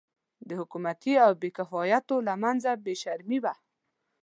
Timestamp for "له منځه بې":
2.27-2.93